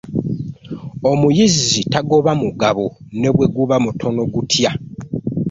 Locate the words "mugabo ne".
2.41-3.29